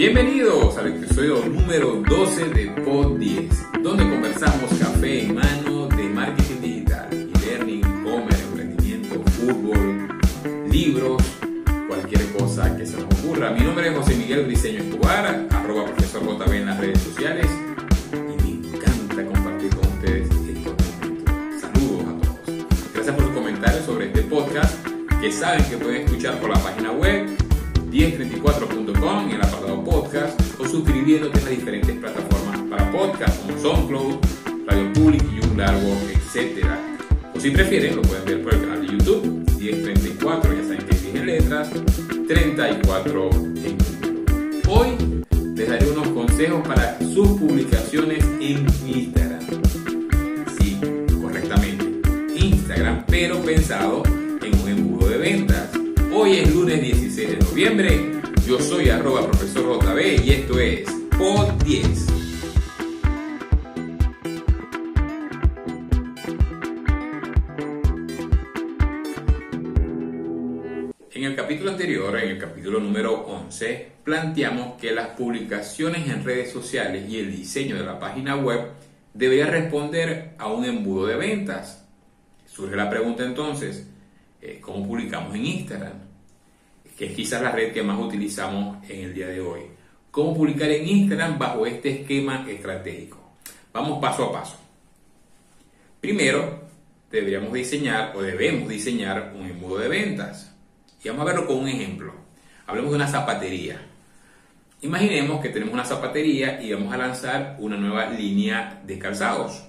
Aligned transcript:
Bienvenidos 0.00 0.78
al 0.78 0.96
episodio 0.96 1.44
número 1.44 2.02
12 2.08 2.44
de 2.54 2.70
Pod 2.86 3.18
10, 3.18 3.82
donde 3.82 4.08
conversamos 4.08 4.70
café 4.80 5.24
en 5.24 5.34
mano 5.34 5.88
de 5.88 6.04
marketing 6.04 6.60
digital, 6.62 7.08
e-learning, 7.12 7.80
e-commerce, 7.80 8.42
emprendimiento, 8.44 9.22
fútbol, 9.32 10.08
libros, 10.70 11.22
cualquier 11.86 12.26
cosa 12.32 12.74
que 12.78 12.86
se 12.86 12.96
nos 12.96 13.04
ocurra. 13.18 13.50
Mi 13.50 13.60
nombre 13.60 13.90
es 13.90 13.94
José 13.94 14.14
Miguel 14.14 14.46
Briceño 14.46 14.84
Escobar, 14.84 15.46
arroba 15.50 15.84
profesor 15.84 16.22
JB 16.22 16.50
en 16.54 16.64
las 16.64 16.78
redes 16.78 17.02
sociales 17.02 17.46
y 18.10 18.42
me 18.42 18.74
encanta 18.74 19.22
compartir 19.22 19.68
con 19.76 19.86
ustedes 19.86 20.30
estos 20.30 20.76
momentos. 20.96 21.60
Saludos 21.60 22.04
a 22.08 22.20
todos. 22.24 22.66
Gracias 22.94 23.14
por 23.14 23.24
sus 23.26 23.34
comentarios 23.34 23.84
sobre 23.84 24.06
este 24.06 24.22
podcast 24.22 24.86
que 25.20 25.30
saben 25.30 25.62
que 25.66 25.76
pueden 25.76 26.06
escuchar 26.06 26.40
por 26.40 26.48
la 26.48 26.58
página 26.58 26.90
web 26.90 27.49
1034.com 27.90 29.24
en 29.24 29.30
el 29.32 29.42
apartado 29.42 29.82
podcast 29.84 30.40
o 30.60 30.66
suscribiéndote 30.66 31.38
en 31.38 31.44
las 31.44 31.54
diferentes 31.56 31.96
plataformas 31.96 32.60
para 32.70 32.92
podcast 32.92 33.44
como 33.44 33.58
SoundCloud, 33.58 34.16
Radio 34.66 34.92
Public 34.92 35.24
y 35.32 35.44
un 35.44 35.58
largo 35.58 35.88
etcétera. 36.14 36.78
O 37.34 37.40
si 37.40 37.50
prefieren, 37.50 37.96
lo 37.96 38.02
pueden 38.02 38.24
ver 38.24 38.42
por 38.42 38.54
el 38.54 38.60
canal 38.60 38.80
de 38.80 38.92
YouTube 38.92 39.50
1034, 39.58 40.54
ya 40.54 40.62
saben 40.62 40.86
que 40.86 40.94
es 40.94 41.02
10 41.02 41.14
en 41.16 41.26
letras, 41.26 41.70
34 42.28 43.30
en. 43.32 43.78
Hoy 44.68 44.88
les 45.56 45.68
daré 45.68 45.90
unos 45.90 46.08
consejos 46.08 46.66
para 46.66 46.96
sus 47.00 47.28
publicaciones 47.38 48.24
en 48.40 48.66
Instagram. 48.86 49.40
Sí, 50.58 50.78
correctamente. 51.20 52.00
Instagram, 52.36 53.04
pero 53.08 53.40
pensado 53.42 54.04
en 54.42 54.60
un 54.60 54.68
embudo 54.68 55.08
de 55.08 55.18
ventas. 55.18 55.79
Hoy 56.22 56.36
es 56.36 56.54
lunes 56.54 56.82
16 56.82 57.30
de 57.30 57.36
noviembre. 57.38 58.20
Yo 58.46 58.60
soy 58.60 58.90
arroba 58.90 59.22
profesor 59.22 59.82
JB 59.82 60.22
y 60.22 60.30
esto 60.32 60.60
es 60.60 60.86
Pod 61.16 61.50
10. 61.64 62.06
En 71.12 71.24
el 71.24 71.34
capítulo 71.34 71.70
anterior, 71.70 72.18
en 72.18 72.28
el 72.28 72.38
capítulo 72.38 72.80
número 72.80 73.24
11, 73.26 73.92
planteamos 74.04 74.78
que 74.78 74.92
las 74.92 75.08
publicaciones 75.16 76.06
en 76.06 76.22
redes 76.22 76.52
sociales 76.52 77.08
y 77.08 77.18
el 77.18 77.34
diseño 77.34 77.76
de 77.76 77.84
la 77.84 77.98
página 77.98 78.36
web 78.36 78.72
debería 79.14 79.46
responder 79.46 80.34
a 80.36 80.48
un 80.48 80.66
embudo 80.66 81.06
de 81.06 81.16
ventas. 81.16 81.88
Surge 82.44 82.76
la 82.76 82.90
pregunta 82.90 83.24
entonces, 83.24 83.88
eh, 84.42 84.58
¿cómo 84.60 84.86
publicamos 84.86 85.34
en 85.34 85.46
Instagram? 85.46 86.09
Que 87.00 87.06
es 87.06 87.16
quizás 87.16 87.40
la 87.40 87.50
red 87.50 87.72
que 87.72 87.82
más 87.82 87.98
utilizamos 87.98 88.76
en 88.86 89.04
el 89.04 89.14
día 89.14 89.28
de 89.28 89.40
hoy. 89.40 89.62
¿Cómo 90.10 90.36
publicar 90.36 90.68
en 90.68 90.86
Instagram 90.86 91.38
bajo 91.38 91.64
este 91.64 92.02
esquema 92.02 92.44
estratégico? 92.46 93.16
Vamos 93.72 93.98
paso 94.02 94.26
a 94.26 94.32
paso. 94.32 94.58
Primero, 95.98 96.60
deberíamos 97.10 97.54
diseñar 97.54 98.14
o 98.14 98.20
debemos 98.20 98.68
diseñar 98.68 99.32
un 99.34 99.46
embudo 99.46 99.78
de 99.78 99.88
ventas. 99.88 100.54
Y 101.02 101.08
vamos 101.08 101.22
a 101.22 101.32
verlo 101.32 101.46
con 101.46 101.60
un 101.60 101.68
ejemplo. 101.68 102.12
Hablemos 102.66 102.90
de 102.90 102.96
una 102.96 103.08
zapatería. 103.08 103.80
Imaginemos 104.82 105.40
que 105.40 105.48
tenemos 105.48 105.72
una 105.72 105.86
zapatería 105.86 106.60
y 106.60 106.70
vamos 106.74 106.92
a 106.92 106.98
lanzar 106.98 107.56
una 107.60 107.78
nueva 107.78 108.10
línea 108.10 108.82
de 108.84 108.98
calzados. 108.98 109.64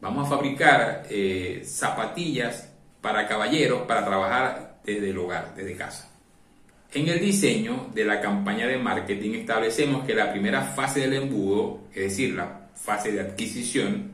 Vamos 0.00 0.28
a 0.28 0.30
fabricar 0.30 1.04
eh, 1.10 1.62
zapatillas 1.64 2.72
para 3.00 3.26
caballeros 3.26 3.82
para 3.88 4.04
trabajar 4.04 4.78
desde 4.84 5.10
el 5.10 5.18
hogar, 5.18 5.52
desde 5.56 5.74
casa. 5.74 6.12
En 6.96 7.06
el 7.08 7.20
diseño 7.20 7.90
de 7.94 8.06
la 8.06 8.22
campaña 8.22 8.66
de 8.66 8.78
marketing 8.78 9.34
establecemos 9.34 10.06
que 10.06 10.14
la 10.14 10.32
primera 10.32 10.62
fase 10.62 11.00
del 11.00 11.12
embudo, 11.12 11.80
es 11.94 12.04
decir, 12.04 12.34
la 12.34 12.68
fase 12.74 13.12
de 13.12 13.20
adquisición, 13.20 14.12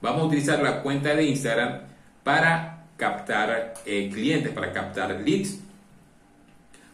vamos 0.00 0.22
a 0.22 0.24
utilizar 0.26 0.62
la 0.62 0.80
cuenta 0.80 1.12
de 1.12 1.24
Instagram 1.24 1.80
para 2.22 2.86
captar 2.96 3.74
eh, 3.84 4.08
clientes, 4.14 4.52
para 4.52 4.72
captar 4.72 5.20
leads 5.22 5.58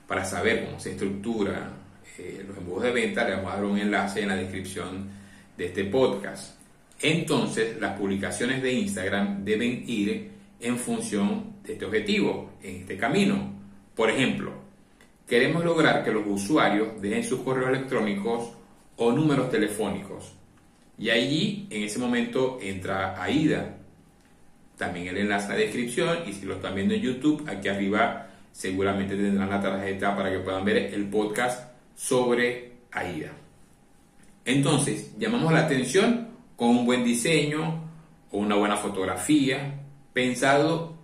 para 0.06 0.24
saber 0.24 0.64
cómo 0.64 0.80
se 0.80 0.92
estructura 0.92 1.70
eh, 2.16 2.42
los 2.48 2.56
embudos 2.56 2.84
de 2.84 2.92
venta, 2.92 3.28
le 3.28 3.36
vamos 3.36 3.52
a 3.52 3.56
dar 3.56 3.64
un 3.66 3.76
enlace 3.76 4.22
en 4.22 4.28
la 4.28 4.36
descripción 4.36 5.06
de 5.54 5.66
este 5.66 5.84
podcast. 5.84 6.58
Entonces, 7.02 7.78
las 7.78 7.98
publicaciones 7.98 8.62
de 8.62 8.72
Instagram 8.72 9.44
deben 9.44 9.84
ir 9.86 10.30
en 10.60 10.78
función 10.78 11.56
de 11.62 11.74
este 11.74 11.84
objetivo, 11.84 12.52
en 12.62 12.76
este 12.76 12.96
camino. 12.96 13.52
Por 13.94 14.08
ejemplo, 14.08 14.65
queremos 15.26 15.64
lograr 15.64 16.04
que 16.04 16.12
los 16.12 16.24
usuarios 16.26 17.00
dejen 17.00 17.24
sus 17.24 17.40
correos 17.40 17.70
electrónicos 17.70 18.52
o 18.96 19.12
números 19.12 19.50
telefónicos. 19.50 20.32
Y 20.98 21.10
allí, 21.10 21.66
en 21.70 21.82
ese 21.82 21.98
momento, 21.98 22.58
entra 22.62 23.20
AIDA. 23.22 23.76
También 24.78 25.08
el 25.08 25.18
enlace 25.18 25.46
en 25.46 25.52
la 25.52 25.56
descripción 25.56 26.18
y 26.26 26.32
si 26.32 26.46
lo 26.46 26.54
están 26.54 26.74
viendo 26.74 26.94
en 26.94 27.02
YouTube, 27.02 27.46
aquí 27.48 27.68
arriba 27.68 28.28
seguramente 28.52 29.16
tendrán 29.16 29.50
la 29.50 29.60
tarjeta 29.60 30.16
para 30.16 30.30
que 30.30 30.38
puedan 30.38 30.64
ver 30.64 30.94
el 30.94 31.08
podcast 31.08 31.70
sobre 31.94 32.72
AIDA. 32.92 33.32
Entonces, 34.44 35.14
llamamos 35.18 35.52
la 35.52 35.64
atención 35.64 36.28
con 36.56 36.68
un 36.68 36.86
buen 36.86 37.04
diseño 37.04 37.84
o 38.30 38.38
una 38.38 38.54
buena 38.54 38.76
fotografía, 38.76 39.80
pensando 40.12 40.94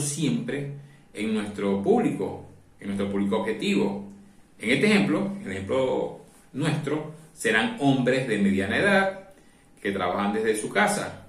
siempre 0.00 0.72
en 1.12 1.34
nuestro 1.34 1.82
público, 1.82 2.46
en 2.82 2.88
nuestro 2.88 3.10
público 3.10 3.38
objetivo. 3.38 4.10
En 4.58 4.70
este 4.70 4.86
ejemplo, 4.86 5.32
el 5.44 5.52
ejemplo 5.52 6.20
nuestro, 6.52 7.14
serán 7.32 7.76
hombres 7.80 8.28
de 8.28 8.38
mediana 8.38 8.76
edad 8.76 9.20
que 9.80 9.92
trabajan 9.92 10.32
desde 10.32 10.56
su 10.56 10.68
casa. 10.68 11.26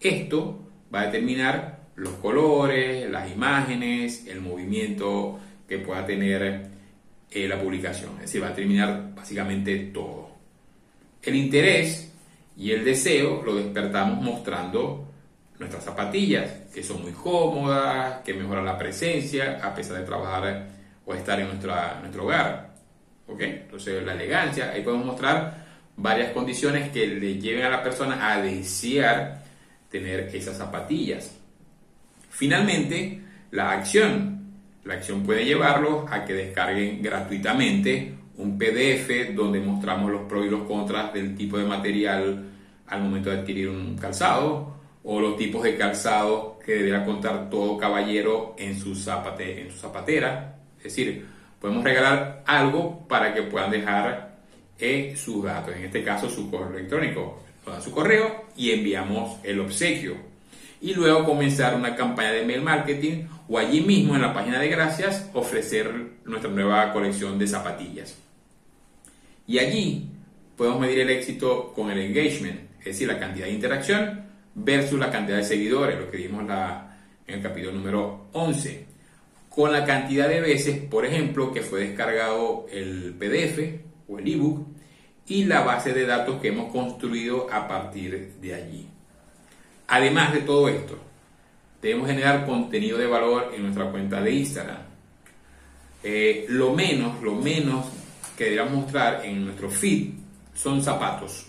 Esto 0.00 0.60
va 0.94 1.00
a 1.00 1.06
determinar 1.06 1.80
los 1.96 2.14
colores, 2.14 3.10
las 3.10 3.30
imágenes, 3.30 4.26
el 4.26 4.40
movimiento 4.40 5.38
que 5.68 5.78
pueda 5.78 6.04
tener 6.04 6.68
eh, 7.30 7.48
la 7.48 7.60
publicación. 7.60 8.12
Es 8.16 8.22
decir, 8.22 8.42
va 8.42 8.48
a 8.48 8.54
terminar 8.54 9.14
básicamente 9.14 9.76
todo. 9.92 10.30
El 11.22 11.36
interés 11.36 12.12
y 12.56 12.72
el 12.72 12.84
deseo 12.84 13.42
lo 13.42 13.54
despertamos 13.56 14.22
mostrando 14.22 15.06
nuestras 15.58 15.84
zapatillas, 15.84 16.50
que 16.74 16.82
son 16.82 17.02
muy 17.02 17.12
cómodas, 17.12 18.22
que 18.22 18.32
mejoran 18.32 18.64
la 18.64 18.78
presencia 18.78 19.60
a 19.62 19.74
pesar 19.74 19.98
de 19.98 20.04
trabajar 20.04 20.79
o 21.10 21.14
estar 21.14 21.40
en 21.40 21.48
nuestro 21.48 22.24
hogar. 22.24 22.70
¿Ok? 23.26 23.40
Entonces, 23.40 24.02
la 24.04 24.14
elegancia, 24.14 24.70
ahí 24.70 24.82
podemos 24.82 25.06
mostrar 25.06 25.66
varias 25.96 26.32
condiciones 26.32 26.90
que 26.90 27.06
le 27.06 27.38
lleven 27.38 27.64
a 27.64 27.68
la 27.68 27.82
persona 27.82 28.32
a 28.32 28.40
desear 28.40 29.42
tener 29.90 30.30
esas 30.34 30.56
zapatillas. 30.56 31.36
Finalmente, 32.30 33.20
la 33.50 33.72
acción. 33.72 34.38
La 34.84 34.94
acción 34.94 35.22
puede 35.24 35.44
llevarlos 35.44 36.10
a 36.10 36.24
que 36.24 36.32
descarguen 36.32 37.02
gratuitamente 37.02 38.14
un 38.38 38.56
PDF 38.56 39.34
donde 39.34 39.60
mostramos 39.60 40.10
los 40.10 40.22
pros 40.22 40.46
y 40.46 40.48
los 40.48 40.62
contras 40.62 41.12
del 41.12 41.36
tipo 41.36 41.58
de 41.58 41.64
material 41.64 42.44
al 42.86 43.02
momento 43.02 43.30
de 43.30 43.40
adquirir 43.40 43.68
un 43.68 43.96
calzado 43.98 44.74
o 45.04 45.20
los 45.20 45.36
tipos 45.36 45.62
de 45.62 45.76
calzado 45.76 46.58
que 46.64 46.72
deberá 46.72 47.04
contar 47.04 47.50
todo 47.50 47.76
caballero 47.76 48.54
en 48.58 48.78
su, 48.78 48.94
zapate, 48.94 49.62
en 49.62 49.70
su 49.70 49.78
zapatera. 49.78 50.59
Es 50.80 50.84
decir, 50.84 51.26
podemos 51.60 51.84
regalar 51.84 52.42
algo 52.46 53.06
para 53.06 53.34
que 53.34 53.42
puedan 53.42 53.70
dejar 53.70 54.38
eh, 54.78 55.14
sus 55.16 55.44
datos, 55.44 55.76
en 55.76 55.84
este 55.84 56.02
caso 56.02 56.28
su 56.28 56.50
correo 56.50 56.78
electrónico. 56.78 57.42
Nos 57.66 57.84
su 57.84 57.92
correo 57.92 58.46
y 58.56 58.70
enviamos 58.70 59.38
el 59.44 59.60
obsequio 59.60 60.16
y 60.80 60.94
luego 60.94 61.24
comenzar 61.24 61.74
una 61.74 61.94
campaña 61.94 62.32
de 62.32 62.44
mail 62.44 62.62
marketing 62.62 63.24
o 63.48 63.58
allí 63.58 63.82
mismo 63.82 64.14
en 64.14 64.22
la 64.22 64.32
página 64.32 64.58
de 64.58 64.68
gracias 64.68 65.28
ofrecer 65.34 65.92
nuestra 66.24 66.50
nueva 66.50 66.92
colección 66.92 67.38
de 67.38 67.46
zapatillas. 67.46 68.16
Y 69.46 69.58
allí 69.58 70.08
podemos 70.56 70.80
medir 70.80 71.00
el 71.00 71.10
éxito 71.10 71.72
con 71.74 71.90
el 71.90 71.98
engagement, 71.98 72.60
es 72.78 72.86
decir, 72.86 73.08
la 73.08 73.18
cantidad 73.18 73.46
de 73.46 73.52
interacción 73.52 74.24
versus 74.54 74.98
la 74.98 75.10
cantidad 75.10 75.38
de 75.38 75.44
seguidores, 75.44 75.98
lo 75.98 76.10
que 76.10 76.16
vimos 76.16 76.44
en 77.26 77.34
el 77.34 77.42
capítulo 77.42 77.72
número 77.72 78.28
11. 78.32 78.89
Con 79.50 79.72
la 79.72 79.84
cantidad 79.84 80.28
de 80.28 80.40
veces, 80.40 80.78
por 80.78 81.04
ejemplo, 81.04 81.52
que 81.52 81.60
fue 81.60 81.80
descargado 81.80 82.66
el 82.72 83.14
PDF 83.18 83.82
o 84.08 84.18
el 84.18 84.28
ebook 84.32 84.66
y 85.26 85.44
la 85.44 85.60
base 85.60 85.92
de 85.92 86.06
datos 86.06 86.40
que 86.40 86.48
hemos 86.48 86.72
construido 86.72 87.52
a 87.52 87.68
partir 87.68 88.34
de 88.40 88.54
allí. 88.54 88.88
Además 89.88 90.32
de 90.32 90.40
todo 90.40 90.68
esto, 90.68 90.98
debemos 91.82 92.08
generar 92.08 92.46
contenido 92.46 92.96
de 92.96 93.06
valor 93.06 93.52
en 93.54 93.62
nuestra 93.62 93.90
cuenta 93.90 94.20
de 94.20 94.32
Instagram. 94.32 94.82
Eh, 96.02 96.46
lo 96.48 96.72
menos, 96.72 97.20
lo 97.22 97.34
menos 97.34 97.86
que 98.36 98.50
debemos 98.50 98.72
mostrar 98.72 99.24
en 99.24 99.44
nuestro 99.44 99.68
feed 99.68 100.10
son 100.54 100.82
zapatos. 100.82 101.46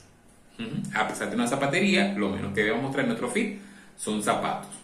A 0.94 1.08
pesar 1.08 1.30
de 1.30 1.36
una 1.36 1.48
zapatería, 1.48 2.14
lo 2.14 2.30
menos 2.30 2.54
que 2.54 2.62
debemos 2.62 2.84
mostrar 2.84 3.06
en 3.06 3.10
nuestro 3.10 3.30
feed 3.30 3.58
son 3.96 4.22
zapatos. 4.22 4.81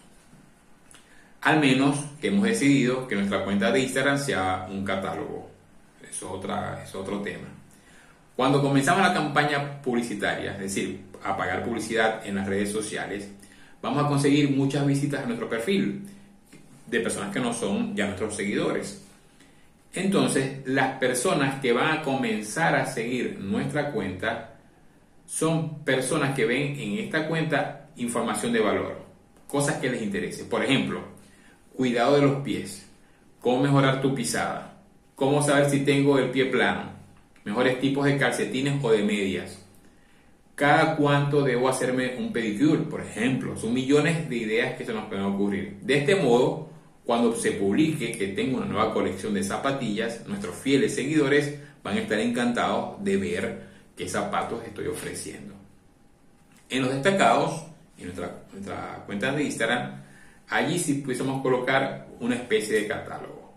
Al 1.47 1.61
menos 1.61 1.97
que 2.19 2.27
hemos 2.27 2.43
decidido 2.43 3.07
que 3.07 3.15
nuestra 3.15 3.45
cuenta 3.45 3.71
de 3.71 3.79
Instagram 3.79 4.19
sea 4.19 4.67
un 4.69 4.83
catálogo. 4.83 5.49
Es, 6.03 6.21
otra, 6.21 6.83
es 6.83 6.93
otro 6.93 7.21
tema. 7.21 7.47
Cuando 8.35 8.61
comenzamos 8.61 9.01
la 9.01 9.13
campaña 9.13 9.81
publicitaria, 9.81 10.51
es 10.55 10.59
decir, 10.59 11.05
a 11.23 11.37
pagar 11.37 11.63
publicidad 11.63 12.27
en 12.27 12.35
las 12.35 12.47
redes 12.47 12.69
sociales, 12.69 13.29
vamos 13.81 14.03
a 14.03 14.09
conseguir 14.09 14.51
muchas 14.51 14.85
visitas 14.85 15.23
a 15.23 15.25
nuestro 15.25 15.47
perfil 15.47 16.01
de 16.85 16.99
personas 16.99 17.31
que 17.31 17.39
no 17.39 17.53
son 17.53 17.95
ya 17.95 18.07
nuestros 18.07 18.35
seguidores. 18.35 19.05
Entonces, 19.93 20.63
las 20.65 20.97
personas 20.97 21.61
que 21.61 21.71
van 21.71 21.99
a 21.99 22.01
comenzar 22.01 22.75
a 22.75 22.85
seguir 22.85 23.39
nuestra 23.39 23.93
cuenta 23.93 24.55
son 25.25 25.85
personas 25.85 26.35
que 26.35 26.45
ven 26.45 26.77
en 26.77 27.05
esta 27.05 27.25
cuenta 27.25 27.87
información 27.95 28.51
de 28.51 28.59
valor, 28.59 29.05
cosas 29.47 29.77
que 29.77 29.89
les 29.89 30.01
interese. 30.01 30.43
Por 30.43 30.61
ejemplo, 30.61 31.15
cuidado 31.77 32.15
de 32.15 32.23
los 32.23 32.41
pies, 32.41 32.85
cómo 33.39 33.61
mejorar 33.61 34.01
tu 34.01 34.13
pisada, 34.15 34.81
cómo 35.15 35.43
saber 35.43 35.69
si 35.69 35.81
tengo 35.81 36.17
el 36.17 36.31
pie 36.31 36.45
plano, 36.45 36.89
mejores 37.45 37.79
tipos 37.79 38.05
de 38.05 38.17
calcetines 38.17 38.83
o 38.83 38.91
de 38.91 39.03
medias, 39.03 39.63
cada 40.55 40.95
cuánto 40.95 41.43
debo 41.43 41.69
hacerme 41.69 42.15
un 42.17 42.33
pedicure, 42.33 42.79
por 42.79 42.99
ejemplo. 42.99 43.55
Son 43.55 43.71
millones 43.71 44.27
de 44.27 44.37
ideas 44.37 44.75
que 44.75 44.85
se 44.85 44.91
nos 44.91 45.05
pueden 45.05 45.25
ocurrir. 45.25 45.77
De 45.83 45.99
este 45.99 46.15
modo, 46.15 46.69
cuando 47.05 47.35
se 47.35 47.51
publique 47.51 48.11
que 48.11 48.29
tengo 48.29 48.57
una 48.57 48.65
nueva 48.65 48.91
colección 48.91 49.35
de 49.35 49.43
zapatillas, 49.43 50.27
nuestros 50.27 50.55
fieles 50.55 50.95
seguidores 50.95 51.59
van 51.83 51.97
a 51.97 52.01
estar 52.01 52.19
encantados 52.19 53.03
de 53.03 53.17
ver 53.17 53.67
qué 53.95 54.09
zapatos 54.09 54.63
estoy 54.65 54.87
ofreciendo. 54.87 55.53
En 56.69 56.81
los 56.81 56.91
destacados, 56.91 57.63
en 57.99 58.05
nuestra, 58.05 58.43
nuestra 58.51 59.03
cuenta 59.05 59.31
de 59.31 59.43
Instagram, 59.43 60.06
allí 60.49 60.79
sí 60.79 60.95
pudiésemos 60.95 61.41
colocar 61.41 62.07
una 62.19 62.35
especie 62.35 62.81
de 62.81 62.87
catálogo. 62.87 63.53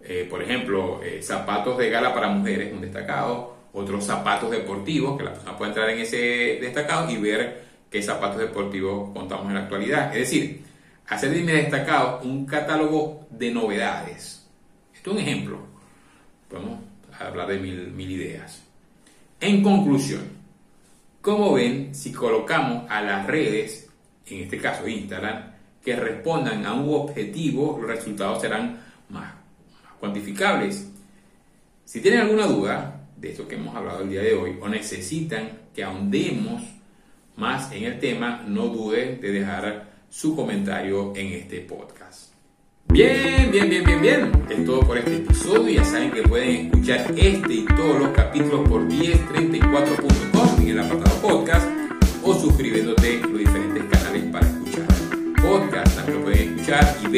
Eh, 0.00 0.26
por 0.28 0.42
ejemplo, 0.42 1.02
eh, 1.02 1.20
zapatos 1.22 1.78
de 1.78 1.90
gala 1.90 2.14
para 2.14 2.28
mujeres, 2.28 2.72
un 2.72 2.80
destacado, 2.80 3.56
otros 3.72 4.04
zapatos 4.04 4.50
deportivos, 4.50 5.18
que 5.18 5.24
la 5.24 5.32
persona 5.32 5.56
puede 5.56 5.70
entrar 5.70 5.90
en 5.90 5.98
ese 5.98 6.58
destacado 6.60 7.10
y 7.10 7.18
ver 7.18 7.64
qué 7.90 8.02
zapatos 8.02 8.38
deportivos 8.38 9.12
contamos 9.12 9.48
en 9.48 9.54
la 9.54 9.62
actualidad. 9.62 10.14
Es 10.14 10.30
decir, 10.30 10.62
hacer 11.08 11.30
de 11.30 11.40
mi 11.40 11.52
destacado 11.52 12.20
un 12.22 12.46
catálogo 12.46 13.26
de 13.30 13.50
novedades. 13.50 14.48
Esto 14.94 15.10
es 15.10 15.16
un 15.16 15.22
ejemplo. 15.22 15.58
Podemos 16.48 16.80
hablar 17.18 17.48
de 17.48 17.58
mil, 17.58 17.90
mil 17.92 18.10
ideas. 18.10 18.62
En 19.40 19.62
conclusión, 19.62 20.22
¿cómo 21.20 21.54
ven 21.54 21.94
si 21.94 22.12
colocamos 22.12 22.88
a 22.88 23.02
las 23.02 23.26
redes, 23.26 23.90
en 24.26 24.42
este 24.44 24.58
caso 24.58 24.86
Instagram, 24.88 25.55
que 25.86 25.94
respondan 25.94 26.66
a 26.66 26.74
un 26.74 26.92
objetivo, 26.92 27.78
los 27.80 27.88
resultados 27.88 28.42
serán 28.42 28.80
más, 29.08 29.32
cuantificables? 30.00 30.90
Si 31.84 32.00
tienen 32.00 32.22
alguna 32.22 32.48
duda, 32.48 33.06
de 33.16 33.30
esto 33.30 33.46
que 33.46 33.54
hemos 33.54 33.76
hablado 33.76 34.02
el 34.02 34.10
día 34.10 34.20
de 34.20 34.34
hoy 34.34 34.58
o 34.60 34.68
necesitan 34.68 35.48
que 35.72 35.84
ahondemos 35.84 36.60
más 37.36 37.70
en 37.70 37.84
el 37.84 38.00
tema, 38.00 38.44
no 38.48 38.66
duden 38.66 39.20
de 39.20 39.30
dejar 39.30 39.92
su 40.10 40.34
comentario 40.34 41.12
en 41.14 41.34
este 41.34 41.60
podcast. 41.60 42.32
Bien, 42.88 43.48
bien, 43.52 43.70
bien, 43.70 43.84
bien, 43.84 44.02
bien. 44.02 44.32
Es 44.50 44.64
todo 44.64 44.80
por 44.80 44.98
este 44.98 45.18
episodio. 45.18 45.72
Ya 45.72 45.84
saben 45.84 46.10
que 46.10 46.22
pueden 46.22 46.66
escuchar 46.66 47.14
este 47.16 47.54
y 47.54 47.64
todos 47.64 48.00
los 48.00 48.08
capítulos 48.08 48.68
por 48.68 48.88
1034.com 48.88 50.25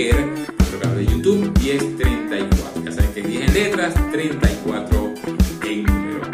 ver 0.05 0.15
en 0.15 0.35
nuestro 0.57 0.79
canal 0.79 0.97
de 0.97 1.07
YouTube 1.07 1.59
1034. 1.59 2.85
Ya 2.85 2.93
saben 2.93 3.13
que 3.13 3.21
es 3.21 3.27
10 3.27 3.49
en 3.49 3.55
letras, 3.55 3.95
34 4.13 5.15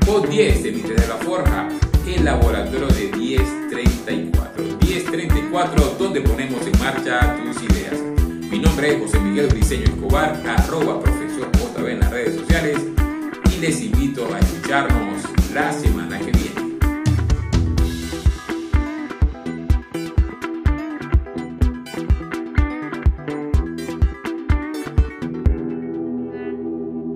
POD 0.05 0.29
10 0.29 0.63
de 0.65 0.73
Mitre 0.73 0.95
de 0.95 1.09
la 1.09 1.17
Forja, 1.17 1.69
el 2.07 2.25
laboratorio 2.27 2.89
de 2.89 3.17
1034. 3.17 4.65
1034, 4.83 5.97
donde 5.99 6.21
ponemos 6.21 6.61
en 6.67 6.79
marcha 6.79 7.37
tus 7.43 7.63
ideas. 7.63 7.99
Mi 8.51 8.59
nombre 8.59 8.93
es 8.93 9.01
José 9.01 9.19
Miguel 9.21 9.47
Briceño 9.47 9.85
Escobar, 9.85 10.43
arroba 10.47 11.01
profesor 11.01 11.49
JB 11.53 11.89
en 11.89 12.01
las 12.01 12.11
redes 12.11 12.35
sociales, 12.35 12.79
y 13.57 13.61
les 13.61 13.81
invito 13.81 14.29
a 14.35 14.41
escucharnos 14.41 15.23
la 15.55 15.73